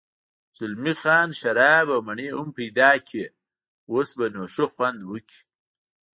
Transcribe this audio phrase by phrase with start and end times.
[0.57, 3.25] زلمی خان شراب او مڼې هم پیدا کړې،
[3.91, 5.39] اوس به نو ښه خوند وکړي.